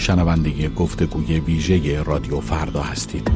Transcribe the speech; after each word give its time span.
شنونده 0.00 0.68
گفتگوی 0.68 1.40
ویژه 1.40 2.02
رادیو 2.02 2.40
فردا 2.40 2.80
هستید. 2.80 3.28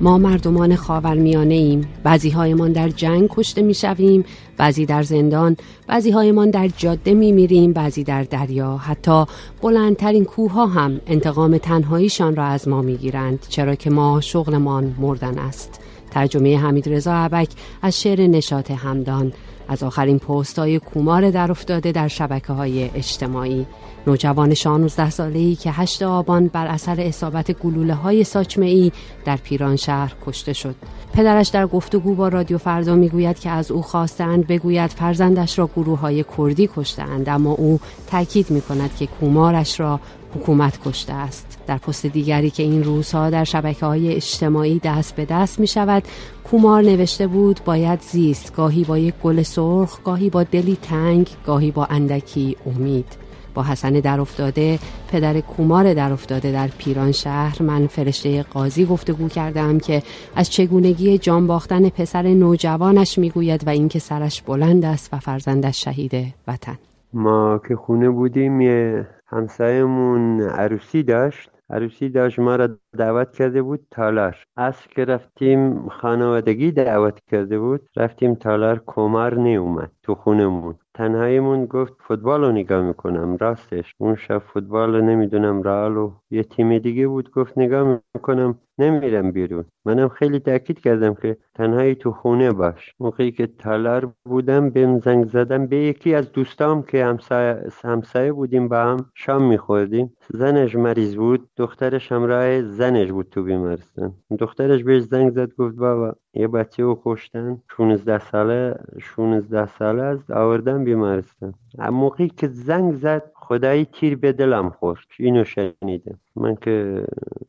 ما 0.00 0.18
مردمان 0.18 0.76
خاورمیانه 0.76 1.54
ایم. 1.54 1.88
بعضی 2.02 2.30
هایمان 2.30 2.72
در 2.72 2.88
جنگ 2.88 3.28
کشته 3.28 3.62
می 3.62 3.74
شویم 3.74 4.24
بعضی 4.56 4.86
در 4.86 5.02
زندان 5.02 5.56
بعضی 5.86 6.10
هایمان 6.10 6.50
در 6.50 6.68
جاده 6.68 7.14
می 7.14 7.32
میریم 7.32 7.72
بعضی 7.72 8.04
در 8.04 8.22
دریا. 8.22 8.76
حتی 8.76 9.24
بلندترین 9.62 10.24
کوه 10.24 10.52
ها 10.52 10.66
هم 10.66 11.00
انتقام 11.06 11.58
تنهاییشان 11.58 12.36
را 12.36 12.44
از 12.44 12.68
ما 12.68 12.82
می 12.82 12.96
گیرند 12.96 13.46
چرا 13.48 13.74
که 13.74 13.90
ما 13.90 14.20
شغلمان 14.20 14.94
مردن 14.98 15.38
است. 15.38 15.80
ترجمه 16.10 16.58
حمید 16.58 16.88
رضا 16.88 17.14
عبک 17.14 17.48
از 17.82 18.00
شعر 18.00 18.26
نشاط 18.26 18.70
همدان. 18.70 19.32
از 19.68 19.82
آخرین 19.82 20.18
پست 20.18 20.58
های 20.58 20.78
کومار 20.78 21.30
در 21.30 21.50
افتاده 21.50 21.92
در 21.92 22.08
شبکه 22.08 22.52
های 22.52 22.90
اجتماعی. 22.94 23.66
نوجوان 24.06 24.54
16 24.54 25.10
ساله 25.10 25.38
ای 25.38 25.54
که 25.54 25.72
8 25.72 26.02
آبان 26.02 26.48
بر 26.48 26.66
اثر 26.66 27.00
اصابت 27.00 27.52
گلوله 27.52 27.94
های 27.94 28.24
ساچمه 28.24 28.66
ای 28.66 28.92
در 29.24 29.36
پیران 29.36 29.76
شهر 29.76 30.14
کشته 30.26 30.52
شد. 30.52 30.74
پدرش 31.12 31.48
در 31.48 31.66
گفتگو 31.66 32.14
با 32.14 32.28
رادیو 32.28 32.58
فردا 32.58 32.94
می‌گوید 32.94 33.38
که 33.38 33.50
از 33.50 33.70
او 33.70 33.82
خواستند 33.82 34.46
بگوید 34.46 34.90
فرزندش 34.90 35.58
را 35.58 35.70
گروه 35.76 35.98
های 35.98 36.24
کردی 36.38 36.70
کشتند 36.76 37.28
اما 37.28 37.50
او 37.50 37.80
تاکید 38.10 38.50
می 38.50 38.60
کند 38.60 38.96
که 38.96 39.06
کومارش 39.06 39.80
را 39.80 40.00
حکومت 40.36 40.78
کشته 40.84 41.12
است. 41.12 41.58
در 41.66 41.78
پست 41.78 42.06
دیگری 42.06 42.50
که 42.50 42.62
این 42.62 42.84
روزها 42.84 43.30
در 43.30 43.44
شبکه 43.44 43.86
های 43.86 44.14
اجتماعی 44.14 44.78
دست 44.78 45.16
به 45.16 45.24
دست 45.24 45.60
می 45.60 45.66
شود 45.66 46.02
کومار 46.44 46.82
نوشته 46.82 47.26
بود 47.26 47.60
باید 47.64 48.00
زیست 48.00 48.54
گاهی 48.56 48.84
با 48.84 48.98
یک 48.98 49.14
گل 49.22 49.42
سرخ 49.42 50.02
گاهی 50.04 50.30
با 50.30 50.42
دلی 50.42 50.78
تنگ 50.82 51.30
گاهی 51.46 51.70
با 51.70 51.84
اندکی 51.84 52.56
امید. 52.66 53.06
با 53.54 53.62
حسن 53.62 53.92
در 53.92 54.20
افتاده 54.20 54.78
پدر 55.08 55.40
کومار 55.40 55.94
در 55.94 56.12
افتاده 56.12 56.52
در 56.52 56.68
پیران 56.68 57.12
شهر 57.12 57.62
من 57.62 57.86
فرشته 57.86 58.42
قاضی 58.42 58.84
گفتگو 58.84 59.28
کردم 59.28 59.78
که 59.78 60.02
از 60.34 60.50
چگونگی 60.50 61.18
جان 61.18 61.46
باختن 61.46 61.88
پسر 61.88 62.22
نوجوانش 62.22 63.18
می‌گوید 63.18 63.66
و 63.66 63.70
اینکه 63.70 63.98
سرش 63.98 64.42
بلند 64.42 64.84
است 64.84 65.08
و 65.12 65.18
فرزندش 65.18 65.84
شهید 65.84 66.34
وطن. 66.48 66.78
ما 67.12 67.60
که 67.68 67.76
خونه 67.76 68.10
بودیم 68.10 68.60
یه 68.60 69.08
همسایمون 69.26 70.40
عروسی 70.40 71.02
داشت. 71.02 71.50
عروسی 71.70 72.08
داشت 72.08 72.38
ما 72.38 72.56
را 72.56 72.68
دعوت 72.98 73.32
کرده 73.32 73.62
بود 73.62 73.86
تالار. 73.90 74.36
از 74.56 74.86
که 74.86 75.04
رفتیم 75.04 75.88
خانوادگی 75.88 76.72
دعوت 76.72 77.18
کرده 77.30 77.58
بود 77.58 77.88
رفتیم 77.96 78.34
تالار 78.34 78.82
کمر 78.86 79.34
نیومد 79.34 79.90
تو 80.02 80.14
خونمون. 80.14 80.74
تنهاییمون 80.94 81.66
گفت 81.66 81.94
فوتبال 82.00 82.44
رو 82.44 82.52
نگاه 82.52 82.82
می‌کنم. 82.82 83.36
راستش 83.36 83.94
اون 83.98 84.16
شب 84.16 84.38
فوتبال 84.38 84.94
رو 84.94 85.00
نمی‌دونم 85.02 85.62
رال 85.62 85.96
و 85.96 86.12
یه 86.30 86.42
تیم 86.42 86.78
دیگه 86.78 87.06
بود. 87.08 87.30
گفت 87.30 87.58
نگاه 87.58 88.00
می‌کنم 88.14 88.58
نمیرم 88.78 89.32
بیرون. 89.32 89.64
منم 89.84 90.08
خیلی 90.08 90.38
تاکید 90.38 90.80
کردم 90.80 91.14
که 91.14 91.36
تنهایی 91.54 91.94
تو 91.94 92.12
خونه 92.12 92.52
باش. 92.52 92.94
موقعی 93.00 93.32
که 93.32 93.46
تالار 93.46 94.12
بودم 94.24 94.70
بهم 94.70 94.98
زنگ 94.98 95.26
زدم 95.26 95.66
به 95.66 95.76
یکی 95.76 96.14
از 96.14 96.32
دوستام 96.32 96.82
که 96.82 97.04
همسایه, 97.04 97.62
همسایه 97.84 98.32
بودیم 98.32 98.68
با 98.68 98.76
هم 98.76 99.10
شام 99.14 99.42
میخوردیم. 99.42 100.12
زنش 100.28 100.74
مریض 100.74 101.16
بود 101.16 101.48
دخترش 101.56 102.12
همراه 102.12 102.62
زنش 102.62 103.10
بود 103.10 103.28
تو 103.30 103.42
بیمارستان. 103.42 104.14
دخترش 104.38 104.84
بهش 104.84 105.02
زنگ 105.02 105.30
زد 105.30 105.52
گفت 105.54 105.76
بابا 105.76 106.14
یه 106.34 106.48
بچه 106.48 106.82
رو 106.82 107.00
کشتن. 107.04 107.62
16 107.76 108.18
ساله 108.18 108.74
16 109.00 109.66
ساله 109.66 110.02
است 110.02 110.30
آوردن 110.30 110.84
بیمارستان. 110.84 111.54
موقعی 111.78 112.28
که 112.28 112.48
زنگ 112.48 112.94
زد 112.94 113.32
خدایی 113.48 113.84
تیر 113.84 114.16
به 114.16 114.32
دلم 114.32 114.70
خورد. 114.70 115.06
اینو 115.18 115.44
شنیدم. 115.44 116.18
من 116.36 116.54
که 116.54 117.04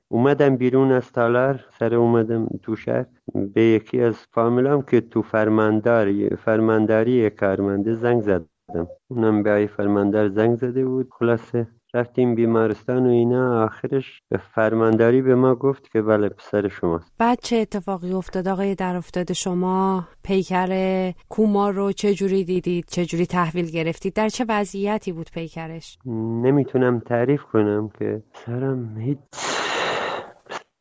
اومدم 0.08 0.56
بیرون 0.56 0.92
از 0.92 1.12
تالار 1.12 1.66
سر 1.80 1.96
اومدم 1.96 2.48
تو 2.64 2.76
شهر. 2.76 3.06
به 3.54 3.62
یکی 3.62 4.02
از 4.02 4.16
فامیلام 4.32 4.82
که 4.82 5.02
تو 5.02 5.22
فرمانداری 5.22 6.30
فرمانداری 6.30 7.30
کارمنده 7.30 7.94
زنگ 7.94 8.22
زدم. 8.22 8.88
اونم 9.08 9.44
به 9.44 9.70
فرماندار 9.78 10.28
زنگ 10.30 10.56
زده 10.56 10.86
بود. 10.86 11.10
خلاصه 11.20 11.68
رفتیم 11.98 12.36
بیمارستان 12.36 13.06
و 13.06 13.10
اینا 13.10 13.64
آخرش 13.64 14.22
به 14.30 14.38
فرمانداری 14.38 15.22
به 15.22 15.36
ما 15.36 15.56
گفت 15.56 15.92
که 15.92 16.02
بله 16.02 16.30
پسر 16.30 16.68
شماست. 16.68 17.14
بعد 17.18 17.40
چه 17.42 17.56
اتفاقی 17.56 18.14
افتاد؟ 18.14 18.48
آقای 18.48 18.76
در 18.76 18.96
افتاد 18.96 19.34
شما 19.34 20.08
پیکر 20.24 21.12
کومار 21.30 21.74
رو 21.74 21.92
چه 21.92 22.14
جوری 22.14 22.44
دیدید؟ 22.44 22.86
چه 22.88 23.06
جوری 23.06 23.26
تحویل 23.26 23.72
گرفتید؟ 23.72 24.14
در 24.14 24.30
چه 24.30 24.46
وضعیتی 24.50 25.12
بود 25.12 25.30
پیکرش؟ 25.34 25.98
نمی‌تونم 26.46 27.00
تعریف 27.00 27.44
کنم 27.44 27.90
که 28.00 28.24
سرم 28.46 28.98
هیچ 28.98 29.18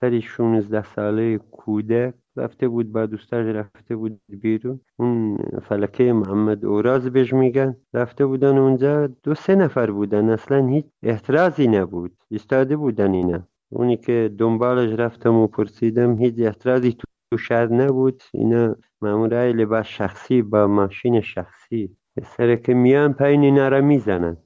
سری 0.00 0.22
16 0.22 0.82
ساله 0.82 1.38
کودک 1.38 2.14
رفته 2.36 2.68
بود 2.68 2.92
با 2.92 3.06
دوستاش 3.06 3.46
رفته 3.46 3.96
بود 3.96 4.20
بیرون. 4.28 4.80
اون 4.96 5.38
فلکه 5.62 6.12
محمد 6.12 6.64
اوراز 6.64 7.06
بهش 7.06 7.32
میگن. 7.32 7.76
رفته 7.94 8.26
بودن 8.26 8.58
اونجا. 8.58 9.06
دو 9.22 9.34
سه 9.34 9.54
نفر 9.54 9.90
بودن. 9.90 10.30
اصلا 10.30 10.66
هیچ 10.66 10.84
احترازی 11.02 11.68
نبود. 11.68 12.12
ایستاده 12.30 12.76
بودن 12.76 13.12
اینا. 13.12 13.42
اونی 13.72 13.96
که 13.96 14.30
دنبالش 14.38 14.98
رفتم 14.98 15.34
و 15.34 15.46
پرسیدم 15.46 16.18
هیچ 16.18 16.34
احترازی 16.38 16.96
تو 17.30 17.38
شهر 17.38 17.72
نبود. 17.72 18.22
اینا 18.34 18.76
مامورای 19.02 19.52
لباس 19.52 19.86
شخصی 19.86 20.42
با 20.42 20.66
ماشین 20.66 21.20
شخصی. 21.20 21.96
سر 22.22 22.56
که 22.56 22.74
میان 22.74 23.12
پایین 23.12 23.42
اینا 23.42 23.68
را 23.68 23.80
می‌زنن. 23.80 24.36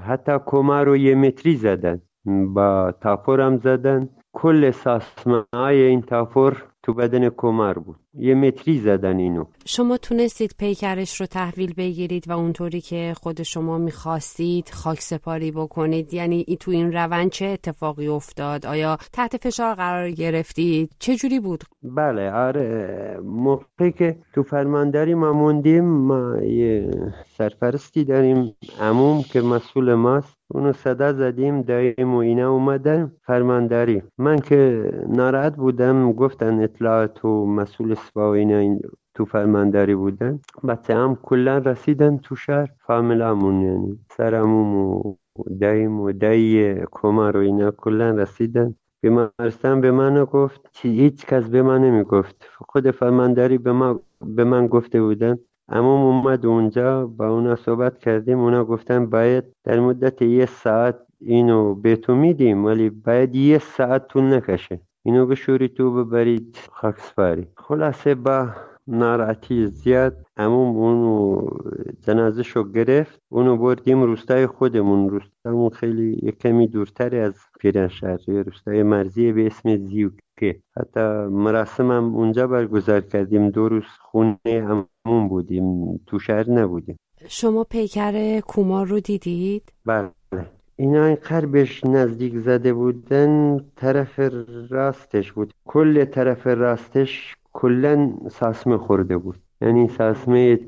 حتی 0.00 0.32
کما 0.46 0.82
رو 0.82 0.96
یه 0.96 1.14
متری 1.14 1.56
زدن. 1.56 2.02
با 2.54 2.94
تاپور 3.00 3.40
هم 3.40 3.56
زدن. 3.56 4.08
کل 4.38 4.70
ساسمه 4.70 5.44
های 5.54 5.82
این 5.82 6.02
تاپور 6.02 6.64
تو 6.82 6.94
بدن 6.94 7.28
کمر 7.28 7.72
بود. 7.72 7.96
یه 8.14 8.34
متری 8.34 8.78
زدن 8.78 9.18
اینو. 9.18 9.44
شما 9.66 9.96
تونستید 9.96 10.54
پیکرش 10.58 11.20
رو 11.20 11.26
تحویل 11.26 11.74
بگیرید 11.74 12.28
و 12.28 12.32
اونطوری 12.32 12.80
که 12.80 13.14
خود 13.16 13.42
شما 13.42 13.78
می‌خواستید 13.78 14.70
خاک 14.72 15.00
سپاری 15.00 15.50
بکنید. 15.50 16.14
یعنی 16.14 16.44
ای 16.48 16.56
تو 16.56 16.70
این 16.70 16.92
روند 16.92 17.30
چه 17.30 17.46
اتفاقی 17.46 18.08
افتاد؟ 18.08 18.66
آیا 18.66 18.98
تحت 19.12 19.36
فشار 19.36 19.74
قرار 19.74 20.10
گرفتید؟ 20.10 20.90
چه 20.98 21.16
جوری 21.16 21.40
بود؟ 21.40 21.64
بله 21.82 22.32
آره. 22.32 23.20
موقعی 23.24 23.92
که 23.92 24.16
تو 24.34 24.42
فرمانداری 24.42 25.14
ما 25.14 25.32
موندیم 25.32 25.84
ما 25.84 26.42
یه 26.42 26.90
سرپرستی 27.38 28.04
داریم 28.04 28.56
عموم 28.80 29.22
که 29.22 29.40
مسئول 29.40 29.94
ماست. 29.94 30.35
اونو 30.48 30.72
صدا 30.72 31.12
زدیم 31.12 31.62
دایم 31.62 32.14
و 32.14 32.16
اینا 32.16 32.50
اومدن. 32.50 33.12
فرمانداری. 33.22 34.02
من 34.18 34.38
که 34.38 34.90
ناراحت 35.08 35.56
بودم 35.56 36.12
گفتن 36.12 36.62
اطلاعات 36.62 37.24
و 37.24 37.46
مسئول 37.46 37.94
سپا 37.94 38.30
و 38.30 38.34
اینا 38.34 38.78
تو 39.14 39.24
فرمانداری 39.24 39.94
بودن. 39.94 40.40
بچه 40.68 40.94
هم 40.94 41.18
کلا 41.22 41.58
رسیدن 41.58 42.16
تو 42.16 42.36
شهر. 42.36 42.68
فامیلامون 42.86 43.62
یعنی 43.62 43.98
سرموم 44.10 44.76
و 44.76 45.14
دایم 45.60 46.00
و 46.00 46.12
دایی 46.12 46.74
کمر 46.90 47.36
و 47.36 47.40
اینا 47.40 47.70
کلا 47.70 48.10
رسیدن. 48.10 48.74
بیمارستان 49.00 49.80
به 49.80 49.90
من 49.90 50.24
گفت 50.24 50.60
هیچ 50.82 51.26
کس 51.26 51.44
به 51.48 51.62
من 51.62 51.80
نمی 51.80 52.02
گفت 52.02 52.48
خود 52.68 52.90
فرمانداری 52.90 53.58
به, 53.58 53.72
ما 53.72 54.00
به 54.20 54.44
من 54.44 54.66
گفته 54.66 55.02
بودن. 55.02 55.38
اما 55.68 56.02
اومد 56.02 56.46
اونجا 56.46 57.06
با 57.06 57.28
اونا 57.28 57.56
صحبت 57.56 57.98
کردیم 57.98 58.38
اونا 58.38 58.64
گفتن 58.64 59.06
باید 59.06 59.44
در 59.64 59.80
مدت 59.80 60.22
یه 60.22 60.46
ساعت 60.46 60.96
اینو 61.20 61.74
به 61.74 61.96
تو 61.96 62.14
میدیم 62.14 62.64
ولی 62.64 62.90
باید 62.90 63.34
یه 63.34 63.58
ساعت 63.58 64.08
طول 64.08 64.24
نکشه. 64.24 64.80
اینو 65.02 65.26
بشوری 65.26 65.68
تو 65.68 66.04
ببرید 66.04 66.58
خاکسپاری. 66.72 67.46
خلاصه 67.56 68.14
با 68.14 68.48
ناراحتی 68.86 69.66
زیاد 69.66 70.16
عموم 70.36 70.76
اونو 70.76 71.46
جنازه 72.02 72.42
شو 72.42 72.72
گرفت. 72.72 73.20
اونو 73.28 73.56
بردیم 73.56 74.02
روستای 74.02 74.46
خودمون. 74.46 75.08
روستامون 75.08 75.70
خیلی 75.70 76.32
کمی 76.32 76.66
دورتر 76.68 77.16
از 77.16 77.34
پیران 77.60 77.88
شهر 77.88 78.18
روستای 78.28 78.82
مرزی 78.82 79.32
به 79.32 79.46
اسم 79.46 79.76
زیوکه 80.40 80.60
حتی 80.76 81.00
مراسمم 81.30 82.14
اونجا 82.14 82.46
برگزار 82.46 83.00
کردیم. 83.00 83.50
دو 83.50 83.68
روز 83.68 83.84
خونه 84.00 84.38
عموم 84.44 85.28
بودیم. 85.28 85.96
تو 86.06 86.18
شهر 86.18 86.50
نبودیم. 86.50 86.96
شما 87.28 87.64
پیکر 87.64 88.40
کومار 88.40 88.86
رو 88.86 89.00
دیدید؟ 89.00 89.72
بله. 89.86 90.10
اینا 90.76 91.04
این 91.04 91.14
قربش 91.14 91.84
نزدیک 91.84 92.38
زده 92.38 92.72
بودن 92.72 93.60
طرف 93.76 94.20
راستش 94.70 95.32
بود. 95.32 95.52
کل 95.64 96.04
طرف 96.04 96.46
راستش 96.46 97.36
کلا 97.52 98.12
ساسمه 98.30 98.78
خورده 98.78 99.16
بود. 99.16 99.36
یعنی 99.60 99.88
ساسمه 99.88 100.60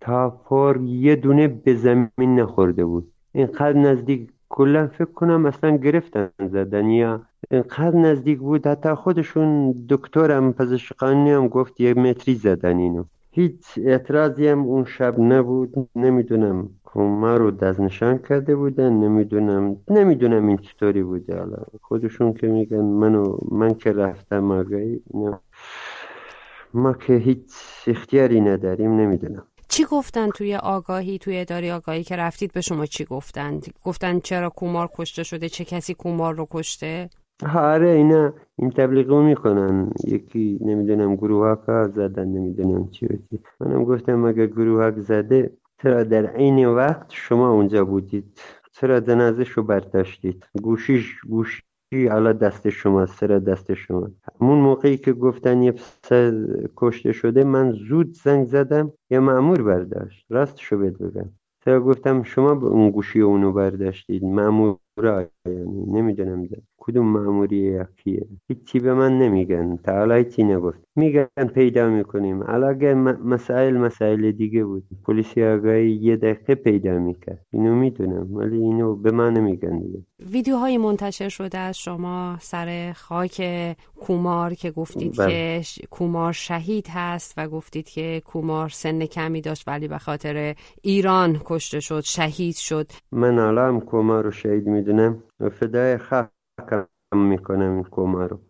تاپور 0.00 0.80
یه 0.82 1.16
دونه 1.16 1.48
به 1.48 1.74
زمین 1.74 2.40
نخورده 2.40 2.84
بود. 2.84 3.12
اینقدر 3.32 3.72
نزدیک 3.72 4.30
کلا 4.48 4.86
فکر 4.86 5.04
کنم 5.12 5.46
اصلا 5.46 5.76
گرفتن 5.76 6.30
زدن 6.38 6.90
یا 6.90 7.22
اینقدر 7.50 7.96
نزدیک 7.96 8.38
بود. 8.38 8.66
حتی 8.66 8.94
خودشون 8.94 9.74
دکترم 9.88 10.52
پزشکانی 10.52 11.30
هم 11.30 11.48
گفت 11.48 11.80
یه 11.80 11.94
متری 11.94 12.34
زدن 12.34 12.78
اینو. 12.78 13.04
هیچ 13.30 13.64
اعتراضی 13.76 14.48
هم 14.48 14.58
اون 14.62 14.84
شب 14.84 15.20
نبود. 15.20 15.88
نمی‌دونم 15.96 16.70
ما 16.94 17.36
رو 17.36 17.50
دزنشان 17.50 18.18
کرده 18.18 18.56
بودن. 18.56 18.92
نمی‌دونم 18.92 19.76
نمی‌دونم 19.88 20.46
این 20.46 20.56
چطوری 20.56 21.02
بوده. 21.02 21.38
حالا 21.38 21.56
خودشون 21.82 22.32
که 22.32 22.46
میگن 22.46 22.80
منو 22.80 23.38
من 23.50 23.74
که 23.74 23.92
رفتم 23.92 24.50
آگاهی 24.50 25.02
ما 26.74 26.92
که 26.92 27.12
هیچ 27.12 27.52
اختیاری 27.86 28.40
نداریم 28.40 28.92
نمی‌دونم. 28.92 29.46
چی 29.68 29.84
گفتن 29.84 30.30
توی 30.30 30.56
آگاهی؟ 30.56 31.18
توی 31.18 31.38
اداره 31.38 31.74
آگاهی 31.74 32.04
که 32.04 32.16
رفتید 32.16 32.52
به 32.52 32.60
شما 32.60 32.86
چی 32.86 33.04
گفتن 33.04 33.60
گفتن 33.84 34.20
چرا 34.20 34.50
کومار 34.50 34.90
کشته 34.98 35.22
شده؟ 35.22 35.48
چه 35.48 35.64
کسی 35.64 35.94
کومار 35.94 36.34
رو 36.34 36.46
کشته؟ 36.50 37.10
آره 37.44 37.88
اینا 37.88 38.32
این 38.58 38.70
تبلیغو 38.70 39.22
می‌کنن. 39.22 39.90
یکی 40.04 40.58
نمی‌دونم 40.60 41.16
گروه 41.16 41.88
زدن 41.88 42.28
نمی‌دونم 42.28 42.88
چی 42.88 43.06
چی. 43.08 43.38
منم 43.60 43.84
گفتم 43.84 44.24
اگه 44.24 44.46
گروه 44.46 45.00
زده 45.00 45.56
چرا 45.82 46.02
در 46.04 46.26
عین 46.26 46.66
وقت 46.66 47.06
شما 47.08 47.50
اونجا 47.50 47.84
بودید؟ 47.84 48.24
چرا 48.72 49.00
جنازش 49.00 49.48
رو 49.48 49.62
برداشتید؟ 49.62 50.46
گوشیش 50.62 51.20
گوشی 51.20 51.62
حالا 52.10 52.32
دست 52.32 52.68
شما 52.68 53.06
سر 53.06 53.26
دست 53.26 53.74
شما؟ 53.74 54.10
همون 54.40 54.58
موقعی 54.58 54.96
که 54.96 55.12
گفتن 55.12 55.62
یه 55.62 55.72
پسر 55.72 56.46
کشته 56.76 57.12
شده 57.12 57.44
من 57.44 57.72
زود 57.72 58.12
زنگ 58.12 58.46
زدم 58.46 58.92
یه 59.10 59.18
معمور 59.20 59.62
برداشت. 59.62 60.26
راست 60.30 60.58
شو 60.58 60.78
بگم. 60.78 61.30
گفتم 61.66 62.22
شما 62.22 62.54
به 62.54 62.66
اون 62.66 62.90
گوشی 62.90 63.20
اونو 63.20 63.52
برداشتید؟ 63.52 64.24
معمور 64.24 64.76
یعنی 65.46 65.86
نمی‌دونم. 65.86 66.48
کدوم 66.86 67.06
معموری 67.06 67.56
یکیه؟ 67.56 68.26
هیچی 68.48 68.78
به 68.80 68.94
من 68.94 69.18
نمیگن. 69.18 69.76
تا 69.76 69.92
حالا 69.92 70.14
هیچی 70.14 70.44
نگفت. 70.44 70.78
میگن 70.96 71.46
پیدا 71.54 71.88
می‌کنیم. 71.88 72.42
علاقه 72.42 72.94
مسائل 73.24 73.76
مسائل 73.76 74.32
دیگه 74.32 74.64
بود. 74.64 74.84
پلیسی 75.06 75.44
آگاهی 75.44 75.90
یه 75.90 76.16
دقیقه 76.16 76.54
پیدا 76.54 76.98
می‌کرد. 76.98 77.46
اینو 77.52 77.74
می‌دونم. 77.74 78.36
ولی 78.36 78.56
اینو 78.56 78.96
به 78.96 79.10
من 79.10 79.32
نمیگن 79.32 79.78
دیگه. 79.78 79.98
ویدیوهای 80.30 80.78
منتشر 80.78 81.28
شده 81.28 81.58
از 81.58 81.78
شما 81.78 82.36
سر 82.40 82.92
خاک 82.96 83.42
کومار 84.00 84.54
که 84.54 84.70
گفتید 84.70 85.16
بله. 85.18 85.28
که 85.28 85.62
کومار 85.90 86.32
شهید 86.32 86.86
هست 86.90 87.34
و 87.36 87.48
گفتید 87.48 87.88
که 87.88 88.22
کومار 88.24 88.68
سن 88.68 89.06
کمی 89.06 89.40
داشت 89.40 89.68
ولی 89.68 89.88
به 89.88 89.98
خاطر 89.98 90.54
ایران 90.82 91.40
کشته 91.44 91.80
شد 91.80 92.00
شهید 92.00 92.56
شد. 92.56 92.86
من 93.12 93.38
الان 93.38 93.80
کومار 93.80 94.24
رو 94.24 94.30
شهید 94.30 94.66
می‌دونم. 94.66 95.22
فدای 95.52 95.98
خاک 96.60 96.88
می‌کنم 97.14 97.72
این 97.74 97.84
کمر 97.90 98.28
رو. 98.28 98.40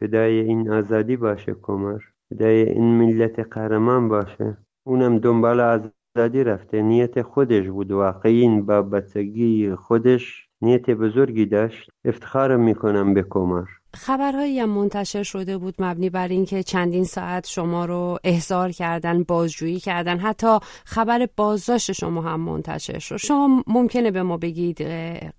فدای 0.00 0.40
این 0.40 0.70
آزادی 0.70 1.16
باشه 1.16 1.54
کمر 1.62 2.00
فدای 2.30 2.68
این 2.68 2.98
ملت 2.98 3.38
قهرمان 3.38 4.08
باشه. 4.08 4.56
اونم 4.86 5.18
دنبال 5.18 5.60
آزادی 5.60 6.44
رفته. 6.44 6.82
نیت 6.82 7.22
خودش 7.22 7.68
بود. 7.68 7.92
واقعی 7.92 8.60
با 8.60 8.82
بچگی 8.82 9.74
خودش 9.74 10.48
نیت 10.62 10.90
بزرگی 10.90 11.46
داشت. 11.46 11.90
افتخار 12.04 12.56
می‌کنم 12.56 13.14
به 13.14 13.22
کمر 13.22 13.64
خبرهایی 13.94 14.60
هم 14.60 14.68
منتشر 14.68 15.22
شده 15.22 15.58
بود 15.58 15.74
مبنی 15.78 16.10
بر 16.10 16.28
اینکه 16.28 16.62
چندین 16.62 17.04
ساعت 17.04 17.46
شما 17.46 17.84
رو 17.84 18.18
احضار 18.24 18.70
کردن 18.70 19.22
بازجویی 19.22 19.80
کردن. 19.80 20.18
حتی 20.18 20.58
خبر 20.84 21.28
بازداشت 21.36 21.92
شما 21.92 22.22
هم 22.22 22.40
منتشر 22.40 22.98
شد. 22.98 23.16
شما 23.16 23.62
ممکنه 23.66 24.10
به 24.10 24.22
ما 24.22 24.36
بگید 24.36 24.78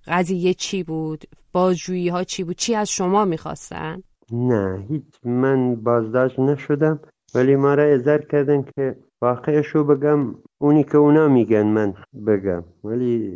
قضیه 0.07 0.53
چی 0.53 0.83
بود؟ 0.83 1.23
بازجویی 1.51 2.09
ها 2.09 2.23
چی 2.23 2.44
بود؟ 2.44 2.55
چی 2.55 2.75
از 2.75 2.89
شما 2.89 3.25
می‌خواستن؟ 3.25 4.03
نه 4.31 4.85
هیچ. 4.89 5.03
من 5.25 5.75
بازداشت 5.75 6.39
نشدم 6.39 7.00
ولی 7.35 7.55
ما 7.55 7.73
را 7.73 7.83
احضار 7.83 8.25
کردن 8.25 8.65
که 8.75 8.95
واقعشو 9.21 9.83
بگم 9.83 10.35
اونی 10.57 10.83
که 10.83 10.97
اونا 10.97 11.27
میگن 11.27 11.67
من 11.67 11.94
بگم. 12.27 12.63
ولی 12.83 13.33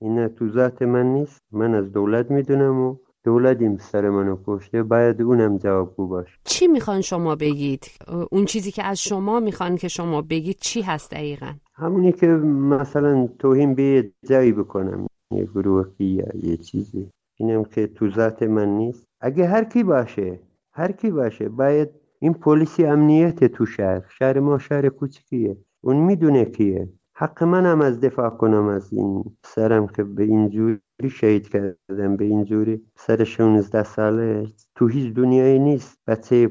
این 0.00 0.28
تو 0.28 0.48
ذات 0.48 0.82
من 0.82 1.06
نیست. 1.06 1.40
من 1.52 1.74
از 1.74 1.92
دولت 1.92 2.30
می‌دونم 2.30 2.80
و 2.80 2.96
دولت 3.24 3.80
سر 3.80 4.10
منو 4.10 4.36
کشته 4.46 4.82
باید 4.82 5.22
اونم 5.22 5.58
جوابگو 5.58 6.06
باشه. 6.06 6.38
چی 6.44 6.66
می‌خوان 6.66 7.00
شما 7.00 7.36
بگید؟ 7.36 7.90
اون 8.30 8.44
چیزی 8.44 8.70
که 8.70 8.84
از 8.84 8.98
شما 8.98 9.40
می‌خوان 9.40 9.76
که 9.76 9.88
شما 9.88 10.22
بگید 10.22 10.56
چی 10.60 10.82
هست 10.82 11.10
دقیقا؟ 11.10 11.52
همونی 11.74 12.12
که 12.12 12.26
مثلا 12.26 13.28
توهین 13.38 13.74
به 13.74 14.10
جایی 14.28 14.52
بکنم 14.52 15.06
یه 15.30 15.44
گروهی 15.44 16.06
یا 16.06 16.26
یه 16.42 16.56
چیزی. 16.56 17.10
اینم 17.36 17.64
که 17.64 17.86
تو 17.86 18.10
ذات 18.10 18.42
من 18.42 18.68
نیست. 18.68 19.04
اگه 19.20 19.46
هر 19.46 19.64
کی 19.64 19.82
باشه 19.82 20.40
هر 20.72 20.92
کی 20.92 21.10
باشه 21.10 21.48
باید 21.48 21.88
این 22.18 22.34
پلیسی 22.34 22.84
امنیت 22.84 23.44
تو 23.44 23.66
شهر 23.66 24.02
شهر 24.18 24.40
ما 24.40 24.58
شهر 24.58 24.88
کوچکیه 24.88 25.56
اون 25.80 25.96
می‌دونه 25.96 26.44
کیه. 26.44 26.88
حق 27.16 27.44
منم 27.44 27.80
از 27.80 28.00
دفاع 28.00 28.30
کنم 28.30 28.66
از 28.66 28.92
این 28.92 29.24
سرم 29.44 29.86
که 29.86 30.04
به 30.04 30.22
اینجوری 30.22 30.80
شهید 31.08 31.48
کردم 31.48 32.16
به 32.16 32.24
اینجوری 32.24 32.82
سر 32.96 33.24
16 33.24 33.82
ساله؟ 33.82 34.46
تو 34.74 34.86
هیچ 34.86 35.14
دنیایی 35.14 35.58
نیست. 35.58 35.98
بچه 36.06 36.48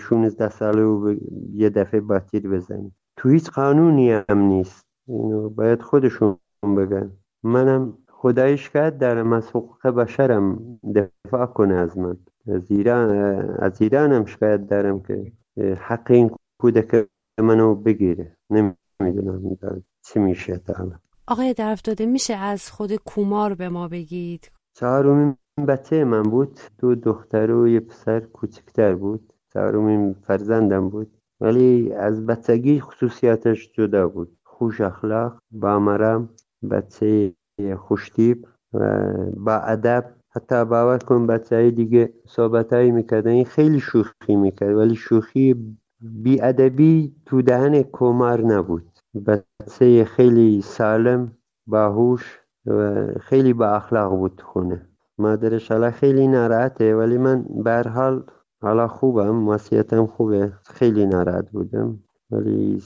16 0.00 0.48
ساله 0.48 0.82
و 0.82 1.14
یه 1.52 1.70
دفعه 1.70 2.00
باتیر 2.00 2.48
بزنی. 2.48 2.92
تو 3.16 3.28
هیچ 3.28 3.50
قانونی 3.50 4.10
هم 4.10 4.38
نیست. 4.38 4.86
اینو 5.08 5.48
باید 5.48 5.82
خودشون 5.82 6.36
بگن. 6.62 7.12
منم 7.42 7.98
خدایش 8.08 8.70
کرد 8.70 8.98
دارم 8.98 9.32
از 9.32 9.48
حقوق 9.48 9.86
بشرم 9.86 10.78
دفاع 10.94 11.46
کنه 11.46 11.74
از 11.74 11.98
من. 11.98 12.16
از 12.46 12.70
ایران 12.70 13.10
از 13.58 13.82
ایرانم 13.82 14.24
شکایت 14.24 14.66
دارم 14.66 15.00
که 15.00 15.32
حق 15.76 16.10
این 16.10 16.30
کودک 16.60 17.08
منو 17.40 17.74
بگیره. 17.74 18.36
نمی‌دونم 18.50 19.56
چی 20.02 20.18
میشه 20.18 20.58
تا 20.58 20.92
آقای 21.28 21.54
داده 21.84 22.06
میشه 22.06 22.34
از 22.34 22.70
خود 22.70 22.94
کومار 22.94 23.54
به 23.54 23.68
ما 23.68 23.88
بگید؟ 23.88 24.50
چهارمین 24.76 25.36
بچه 25.68 26.04
من 26.04 26.22
بود. 26.22 26.60
دو 26.78 26.94
دختر 26.94 27.50
و 27.50 27.68
یه 27.68 27.80
پسر 27.80 28.20
کوچکتر 28.20 28.94
بود. 28.94 29.32
چهارمین 29.52 30.16
فرزندم 30.26 30.88
بود. 30.88 31.10
ولی 31.40 31.92
از 31.92 32.26
بچگی 32.26 32.80
خصوصیاتش 32.80 33.72
جدا 33.72 34.08
بود. 34.08 34.36
خوش 34.44 34.80
اخلاق 34.80 35.38
با 35.50 35.78
مرم 35.78 36.28
بچه 36.70 37.32
خوشتیب 37.76 38.46
و 38.72 39.12
با 39.36 39.52
ادب. 39.52 40.14
حتی 40.30 40.64
باور 40.64 40.98
کن 40.98 41.26
بچه 41.26 41.56
های 41.56 41.70
دیگه 41.70 42.12
صحبت 42.26 42.72
هایی 42.72 42.90
می‌کردن. 42.90 43.30
این 43.30 43.44
خیلی 43.44 43.80
شوخی 43.80 44.36
می‌کرد. 44.36 44.76
ولی 44.76 44.96
شوخی 44.96 45.76
بی 46.00 46.40
ادبی 46.40 47.16
تو 47.26 47.42
دهن 47.42 47.82
کمر 47.82 48.40
نبود. 48.40 48.95
بچه 49.26 50.04
خیلی 50.04 50.62
سالم 50.62 51.38
باهوش 51.66 52.40
و 52.66 53.04
خیلی 53.20 53.52
با 53.52 53.66
اخلاق 53.68 54.10
بود 54.16 54.40
خونه 54.40 54.88
مادرش 55.18 55.72
حالا 55.72 55.90
خیلی 55.90 56.26
ناراحته 56.28 56.96
ولی 56.96 57.18
من 57.18 57.42
به 57.64 57.82
حال 57.94 58.24
حالا 58.62 58.88
خوبم 58.88 59.48
وصیتم 59.48 60.06
خوبه. 60.06 60.52
خیلی 60.64 61.06
ناراحت 61.06 61.50
بودم. 61.50 62.05
ولی 62.30 62.82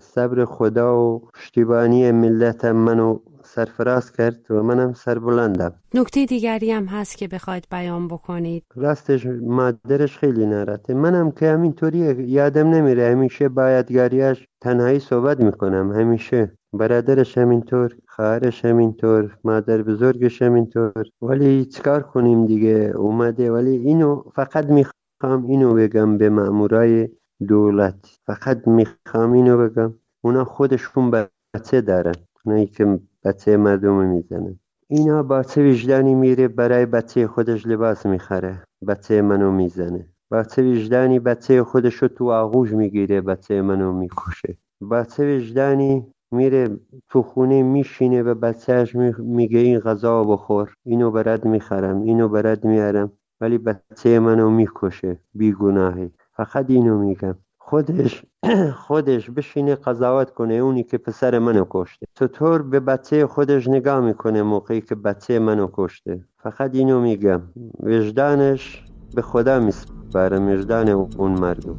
صبر 0.00 0.44
خدا 0.44 1.00
و 1.00 1.28
پشتیبانی 1.34 2.12
ملتم 2.12 2.72
منو 2.72 3.18
سرفراز 3.42 4.12
کرد 4.12 4.50
و 4.50 4.62
منم 4.62 4.92
سربلندم. 4.92 5.74
نکته 5.94 6.26
دیگری 6.26 6.72
هم 6.72 6.84
هست 6.84 7.18
که 7.18 7.28
بخواید 7.28 7.66
بیان 7.70 8.08
بکنید. 8.08 8.64
راستش 8.74 9.26
مادرش 9.42 10.18
خیلی 10.18 10.46
نرته 10.46 10.94
منم 10.94 11.30
که 11.30 11.48
همینطوری 11.48 11.98
یادم 12.24 12.68
نمیره. 12.68 13.10
همیشه 13.10 13.48
بایدگاریش 13.48 14.46
تنهایی 14.60 14.98
صحبت 14.98 15.40
می‌کنم. 15.40 15.92
همیشه. 15.92 16.52
برادرش 16.72 17.38
همینطور 17.38 17.96
خواهرش 18.08 18.64
همینطور 18.64 19.36
مادر 19.44 19.82
بزرگش 19.82 20.42
همینطور. 20.42 21.04
ولی 21.22 21.64
چکار 21.64 22.02
کنیم 22.02 22.46
دیگه؟ 22.46 22.92
اومده. 22.96 23.52
ولی 23.52 23.76
اینو 23.76 24.22
فقط 24.34 24.66
می‌خوام 24.70 25.46
اینو 25.48 25.74
بگم 25.74 26.18
به 26.18 26.28
مامورای 26.28 27.08
دولت. 27.48 28.18
فقط 28.26 28.68
می‌خوام 28.68 29.32
اینو 29.32 29.68
بگم 29.68 29.94
اونا 30.20 30.44
خودشون 30.44 31.10
بچه 31.10 31.80
دارن 31.80 32.14
اونایی 32.44 32.66
که 32.66 33.00
بچه 33.24 33.56
مردم 33.56 34.04
می‌زنه 34.04 34.56
اینا 34.88 35.22
با 35.22 35.42
چه 35.42 35.70
وجدانی 35.70 36.14
میره 36.14 36.48
برای 36.48 36.86
بچه 36.86 37.26
خودش 37.26 37.66
لباس 37.66 38.06
می‌خره 38.06 38.62
بچه 38.88 39.22
منو 39.22 39.50
می‌زنه. 39.52 40.06
با 40.30 40.42
چه 40.44 40.62
وجدانی 40.62 41.18
بچه 41.18 41.64
خودشو 41.64 42.08
تو 42.08 42.30
آغوش 42.30 42.72
می‌گیره 42.72 43.20
بچه 43.20 43.62
منو 43.62 43.92
می‌کشه. 43.92 44.56
با 44.80 45.04
چه 45.04 45.36
وجدانی 45.36 46.06
میره 46.32 46.68
تو 47.08 47.22
خونه 47.22 47.62
میشینه 47.62 48.22
و 48.22 48.34
بچهش 48.34 48.96
میگه 49.18 49.58
این 49.58 49.78
غذا 49.78 50.24
بخور 50.24 50.74
اینو 50.84 51.10
برد 51.10 51.44
می‌خرم 51.44 52.02
اینو 52.02 52.28
برد 52.28 52.64
میارم. 52.64 53.12
ولی 53.40 53.58
بچه 53.58 54.18
منو 54.18 54.50
می‌کشه 54.50 55.20
بیگناهی. 55.34 56.10
فقط 56.44 56.70
اینو 56.70 56.98
میگم. 56.98 57.34
خودش 57.58 58.24
خودش 58.86 59.30
بشینه 59.30 59.74
قضاوت 59.74 60.30
کنه 60.30 60.54
اونی 60.54 60.82
که 60.82 60.98
پسر 60.98 61.38
منو 61.38 61.64
کشته. 61.70 62.06
چطور 62.14 62.62
به 62.62 62.80
بچه 62.80 63.26
خودش 63.26 63.68
نگاه 63.68 64.00
می‌کنه 64.00 64.42
موقعی 64.42 64.80
که 64.80 64.94
بچه 64.94 65.38
منو 65.38 65.68
کشته. 65.72 66.24
فقط 66.38 66.74
اینو 66.74 67.00
میگم. 67.00 67.42
وجدانش 67.80 68.84
به 69.14 69.22
خدا 69.22 69.60
میسپاره 69.60 70.38
وجدان 70.38 70.88
اون 70.88 71.32
مردم. 71.32 71.78